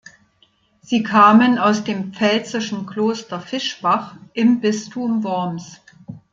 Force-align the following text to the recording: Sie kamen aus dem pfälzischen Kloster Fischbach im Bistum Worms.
Sie 0.81 1.03
kamen 1.03 1.59
aus 1.59 1.83
dem 1.83 2.11
pfälzischen 2.11 2.87
Kloster 2.87 3.39
Fischbach 3.39 4.15
im 4.33 4.59
Bistum 4.59 5.23
Worms. 5.23 5.79